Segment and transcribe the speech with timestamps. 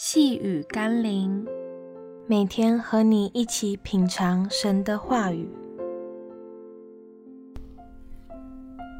[0.00, 1.44] 细雨甘霖，
[2.28, 5.48] 每天和你一起品尝神的话语，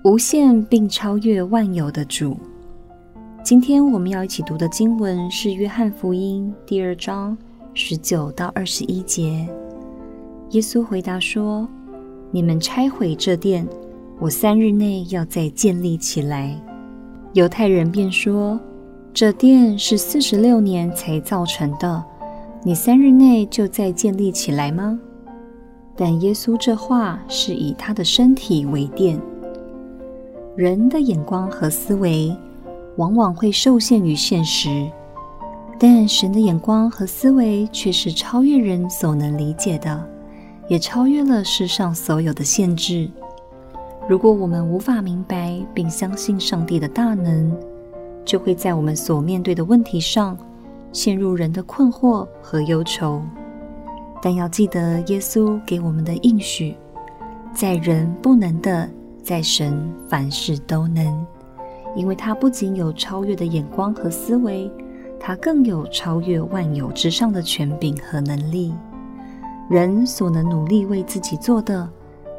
[0.03, 2.37] 无限并超越万有的主。
[3.45, 7.39] 今天我们要一起读的经文是《约翰福音》第二章
[7.75, 9.49] 十九到二十一节。
[10.51, 11.69] 耶稣回答说
[12.33, 13.65] ：“你们拆毁这殿，
[14.19, 16.61] 我三日内要再建立起来。”
[17.35, 18.59] 犹太人便说。
[19.13, 22.05] 这殿是四十六年才造成的，
[22.63, 24.99] 你三日内就再建立起来吗？
[25.97, 29.21] 但耶稣这话是以他的身体为殿。
[30.55, 32.37] 人的眼光和思维
[32.97, 34.89] 往往会受限于现实，
[35.79, 40.09] 但神的眼光和思维却是超越人所能理解的，
[40.69, 43.11] 也超越了世上所有的限制。
[44.09, 47.53] 如果我们无法明白并相信上帝的大能，
[48.29, 50.37] 就会在我们所面对的问题上
[50.93, 53.23] 陷入人的困惑和忧愁。
[54.21, 56.77] 但要记得，耶稣给我们的应许，
[57.55, 58.87] 在人不能的，
[59.23, 61.27] 在神凡事都能。
[61.97, 64.71] 因为他不仅有超越的眼光和思维，
[65.19, 68.75] 他更有超越万有之上的权柄和能力。
[69.71, 71.89] 人所能努力为自己做的，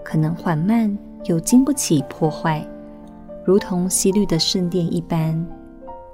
[0.03, 2.63] 可能缓慢又经不起破坏，
[3.43, 5.43] 如同希律的圣殿一般。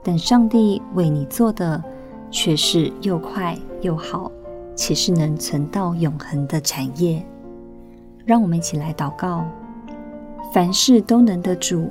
[0.07, 1.83] 但上帝为你做的
[2.29, 4.31] 却是又快又好，
[4.75, 7.25] 且是能存到永恒的产业。
[8.23, 9.43] 让我们一起来祷告：
[10.53, 11.89] 凡事都能的主，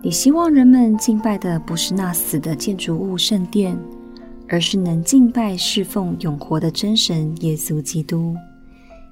[0.00, 3.78] 你希望人们敬拜的不是那死的建筑物圣殿，
[4.48, 8.34] 而是能敬拜侍奉永活的真神耶稣基督。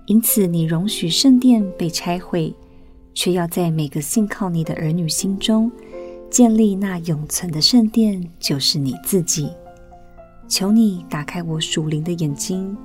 [0.07, 2.55] 因此，你容许圣殿被拆毁，
[3.13, 5.71] 却要在每个信靠你的儿女心中。
[6.31, 9.51] 建立那永存的圣殿，就是你自己。
[10.49, 12.77] 求你打开我属灵的眼睛，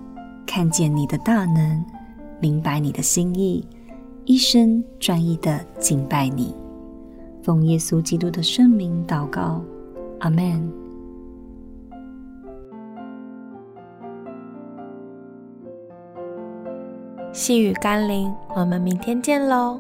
[0.46, 1.84] 看见你的大能，
[2.40, 3.66] 明白你的心意，
[4.26, 6.56] 一生专一的敬拜你。
[7.44, 9.64] 奉耶稣基督的圣名祷告，
[10.20, 10.72] 阿门。
[17.32, 19.80] 细雨甘霖，我们明天见喽。